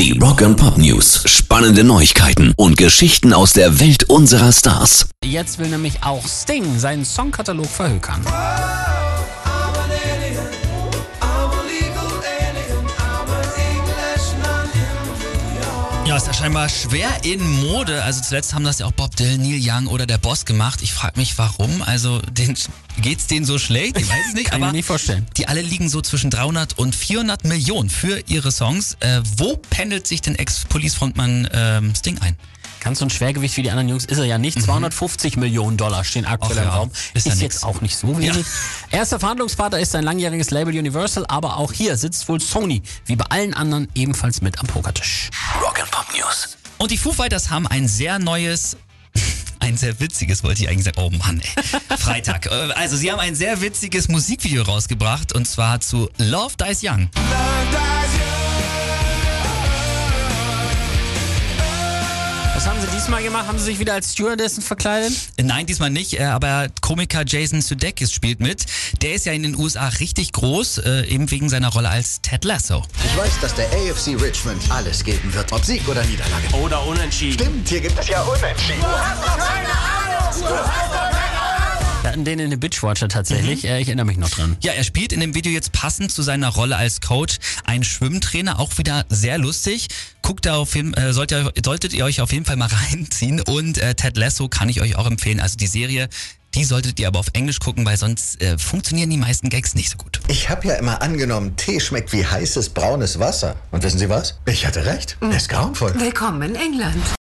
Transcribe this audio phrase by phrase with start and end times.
[0.00, 1.24] Die Rock and Pop News.
[1.26, 5.10] Spannende Neuigkeiten und Geschichten aus der Welt unserer Stars.
[5.22, 8.22] Jetzt will nämlich auch Sting seinen Songkatalog verhökern.
[16.10, 18.02] Ja, ist ja scheinbar schwer in Mode.
[18.02, 20.82] Also zuletzt haben das ja auch Bob Dylan, Neil Young oder der Boss gemacht.
[20.82, 21.82] Ich frage mich, warum.
[21.82, 22.56] Also den,
[23.00, 23.96] geht's denen so schlecht?
[23.96, 24.46] Ich weiß es nicht.
[24.50, 25.24] Kann ich aber mir nicht vorstellen.
[25.36, 28.96] Die alle liegen so zwischen 300 und 400 Millionen für ihre Songs.
[28.98, 32.36] Äh, wo pendelt sich denn Ex-Police-Frontmann ähm, Sting ein?
[32.80, 34.60] Ganz so ein Schwergewicht wie die anderen Jungs ist er ja nicht.
[34.60, 36.90] 250 Millionen Dollar stehen aktuell Ach im ja, Raum.
[37.14, 37.42] ist Ist, ja nix.
[37.42, 38.44] jetzt auch nicht so wenig.
[38.90, 43.26] Erster Verhandlungspartner ist sein langjähriges Label Universal, aber auch hier sitzt wohl Sony, wie bei
[43.26, 45.28] allen anderen, ebenfalls mit am Pokertisch.
[45.62, 46.56] Rock and Pop News.
[46.78, 48.76] Und die Foo Fighters haben ein sehr neues,
[49.60, 50.98] ein sehr witziges, wollte ich eigentlich sagen.
[50.98, 51.98] Oh Mann, ey.
[51.98, 52.46] Freitag.
[52.46, 57.10] Äh, Also, sie haben ein sehr witziges Musikvideo rausgebracht und zwar zu Love Dies Young.
[62.60, 63.46] Was haben sie diesmal gemacht?
[63.46, 65.14] Haben sie sich wieder als Stewardessen verkleidet?
[65.40, 68.66] Nein, diesmal nicht, äh, aber Komiker Jason Sudeikis spielt mit.
[69.00, 72.44] Der ist ja in den USA richtig groß, äh, eben wegen seiner Rolle als Ted
[72.44, 72.84] Lasso.
[73.02, 76.54] Ich weiß, dass der AFC Richmond alles geben wird, ob Sieg oder Niederlage.
[76.62, 77.32] Oder unentschieden.
[77.32, 78.82] Stimmt, hier gibt es ja Unentschieden.
[80.42, 80.89] Wir
[82.10, 83.64] hatten den in den Bitchwatcher tatsächlich.
[83.64, 84.56] Äh, Ich erinnere mich noch dran.
[84.60, 88.58] Ja, er spielt in dem Video jetzt passend zu seiner Rolle als Coach einen Schwimmtrainer,
[88.60, 89.88] auch wieder sehr lustig.
[90.22, 93.40] Guckt da auf jeden, äh, sollt ihr, solltet ihr euch auf jeden Fall mal reinziehen
[93.40, 95.40] und äh, Ted Lasso kann ich euch auch empfehlen.
[95.40, 96.08] Also die Serie,
[96.54, 99.90] die solltet ihr aber auf Englisch gucken, weil sonst äh, funktionieren die meisten Gags nicht
[99.90, 100.20] so gut.
[100.28, 103.56] Ich habe ja immer angenommen, Tee schmeckt wie heißes braunes Wasser.
[103.70, 104.38] Und wissen Sie was?
[104.46, 105.16] Ich hatte recht.
[105.20, 105.94] Er ist grauenvoll.
[106.00, 107.02] Willkommen in England.